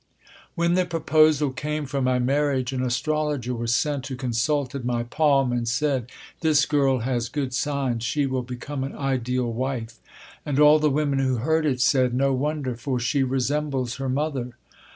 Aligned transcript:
When 0.55 0.73
the 0.73 0.87
proposal 0.87 1.51
came 1.51 1.85
for 1.85 2.01
my 2.01 2.17
marriage, 2.17 2.73
an 2.73 2.81
astrologer 2.81 3.53
was 3.53 3.75
sent, 3.75 4.07
who 4.07 4.15
consulted 4.15 4.83
my 4.83 5.03
palm 5.03 5.51
and 5.51 5.67
said, 5.67 6.11
"This 6.39 6.65
girl 6.65 7.01
has 7.01 7.29
good 7.29 7.53
signs. 7.53 8.03
She 8.03 8.25
will 8.25 8.41
become 8.41 8.83
an 8.83 8.95
ideal 8.95 9.53
wife." 9.53 9.99
And 10.43 10.57
all 10.59 10.79
the 10.79 10.89
women 10.89 11.19
who 11.19 11.35
heard 11.35 11.67
it 11.67 11.81
said: 11.81 12.15
"No 12.15 12.33
wonder, 12.33 12.75
for 12.75 12.99
she 12.99 13.21
resembles 13.21 13.97
her 13.97 14.09
mother." 14.09 14.55